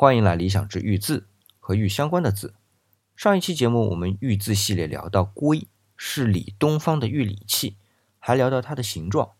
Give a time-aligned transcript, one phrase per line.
[0.00, 1.26] 欢迎来理想之玉字
[1.58, 2.54] 和玉相关的字。
[3.16, 7.76] 上一期节目我们玉字系列聊到龟是理东方的玉礼器，
[8.18, 9.32] 还聊到它的形状。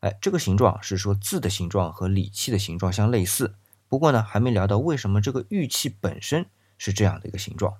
[0.00, 3.56] 哎，这个形状是说字的形状和礼器的形状相类似。
[3.88, 6.46] 不过呢，还没聊到为什么这个玉器本身
[6.78, 7.74] 是这样的一个形状。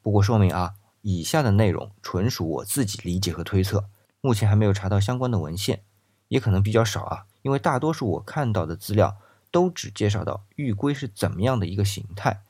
[0.00, 3.90] 不过说明啊，以下的内容纯属我自己理解和推测，
[4.22, 5.82] 目前还没有查到相关的文献，
[6.28, 9.18] 也可能比较少啊，因为大多数我看到的资料。
[9.50, 12.40] 都只介绍到玉龟是怎么样的一个形态，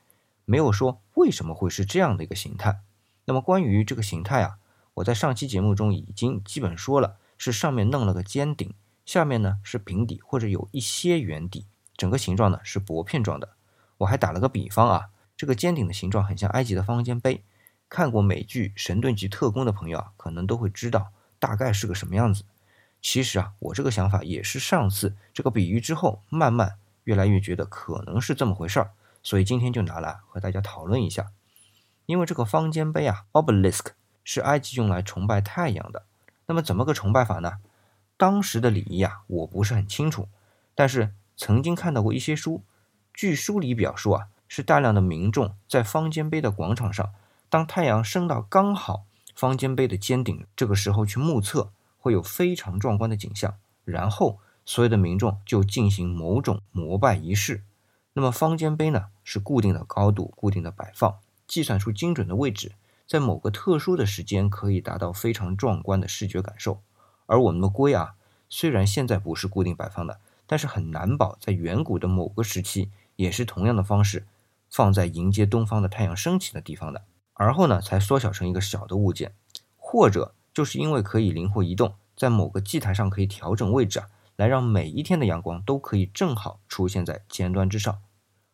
[0.45, 2.79] 没有说为什么会是这样的一个形态。
[3.25, 4.57] 那么关于这个形态啊，
[4.95, 8.73] 我在上期节目中已经基本说了，是上面弄了个尖顶，
[9.05, 13.49] 下面呢是平底或者有一些圆底，整个形状呢是薄片状的。
[13.99, 17.43] 我还打了个比方啊，这个尖顶的形状很像埃及的方尖碑。
[17.87, 22.43] 看过美剧《神盾局特工》的朋友啊，可能都会知道大概是个什么样子。
[23.01, 26.75] 其实啊，我这个想法也是上次这个比喻之后慢慢。
[27.09, 28.91] 越来越觉得可能是这么回事儿，
[29.23, 31.31] 所以今天就拿来和大家讨论一下。
[32.05, 33.87] 因为这个方尖碑啊，obelisk
[34.23, 36.03] 是埃及用来崇拜太阳的。
[36.45, 37.53] 那么怎么个崇拜法呢？
[38.15, 40.29] 当时的礼仪啊，我不是很清楚，
[40.75, 42.61] 但是曾经看到过一些书。
[43.11, 47.11] 据书里表述啊，是大量的民众在方尖碑的广场上，
[47.49, 53.55] 当太阳升到刚好方尖碑的尖顶，这个时候去目测，会有非常壮观的景象。
[53.83, 54.39] 然后。
[54.69, 57.63] 所有的民众就进行某种膜拜仪式。
[58.13, 61.17] 那么方尖碑呢，是固定的高度、固定的摆放，
[61.47, 62.73] 计算出精准的位置，
[63.07, 66.81] 在某个特殊的时间可以达到非常壮观的视觉感受。
[67.25, 68.13] 而我们的龟啊，
[68.47, 74.27] 虽然现在不是固定摆放的，但是很难保在远古的某个时期也是同样的方式
[74.69, 77.01] 放在迎接东方的太阳升起的地方的，
[77.33, 79.33] 而后呢才缩小成一个小的物件，
[79.77, 84.07] 或者就是因为可以灵活移动，在某个祭台上可以调整位置啊。
[84.39, 87.99] 来让每一天的阳光都可以正好出现在尖端之上。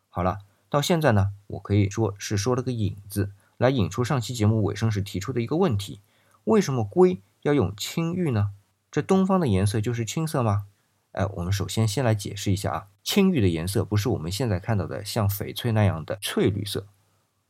[0.08, 6.00] 好了，到现在呢，我可以说是说了个引子，来引出上期节目尾声时提出的一个问题：
[6.42, 8.50] 为什么龟要用青玉呢？
[8.90, 10.66] 这东方的颜色就是青色吗？
[11.12, 16.88] 哎，我们首先先来解释一下啊，青玉的颜色不是我们现在看到的像翡翠那样的翠绿色。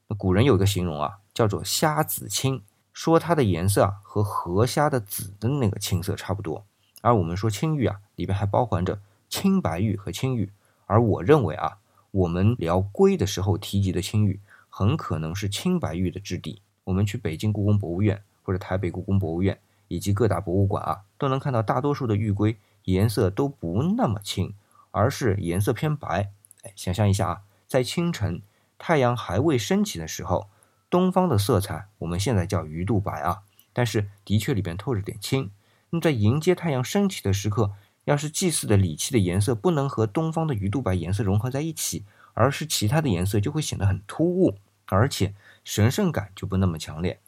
[0.09, 2.63] 那古人有一个形容啊，叫做虾子青，
[2.93, 6.67] 说它的颜色啊和河虾的紫的那个青色差不多。
[7.07, 10.51] 而我们说青玉啊，里边还包含着青白玉和青玉。
[10.87, 11.79] 而我认为啊，
[12.11, 16.61] 我们聊龟的时候提及的青玉，很可能是青白玉的质地。
[16.83, 19.57] 我们去北京故宫博物院或者台北故宫博物院
[19.87, 22.57] 以及各大博物馆啊，都能看到大多数的玉龟
[22.87, 24.53] 颜色都不那么青，
[24.91, 26.31] 而是颜色偏白。
[26.65, 28.43] 哎，想象一下啊，在清晨
[28.79, 30.49] 太阳还未升起的时候，
[30.91, 33.43] 东方的色彩我们现在叫鱼肚白啊，
[33.73, 35.53] 但是的确里边透着点青。
[35.91, 37.73] 那么在迎接太阳升起的时刻，
[38.05, 42.05] 要是祭祀的礼器的颜色不能和东方的鱼肚白颜色融合在一起，
[42.35, 47.21] 而是其他的颜色，就会显得很突兀，而且神圣感就不那么强烈。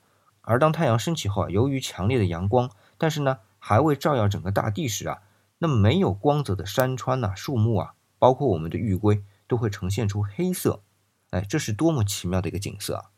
[0.43, 5.19] 而当太阳升起后啊，由于强烈的阳光，但是呢还未照耀整个大地时啊，
[5.59, 10.83] 那么没有光泽的山川呐、树木啊，包括我们的玉龟，都会呈现出黑色。
[11.31, 13.11] 哎，这是多么奇妙的一个景色啊！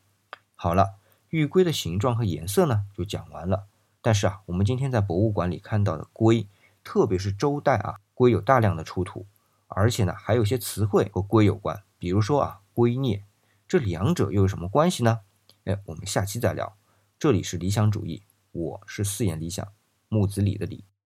[0.55, 0.95] 好了，
[1.29, 3.67] 玉龟的形状和颜色呢，就讲完了。
[4.01, 6.47] 但是啊，我们今天在博物馆里看到的龟，
[6.83, 9.25] 特别是周代啊，龟有大量的出土，
[9.67, 13.23] 而且呢，还有些词汇和龟有关，比如说啊，龟孽，
[13.67, 15.19] 这两者又有什么关系呢？
[15.65, 16.75] 哎，我们下期再聊。
[17.19, 19.67] 这里是理想主义，我是四眼理想
[20.09, 20.83] 木子李的李。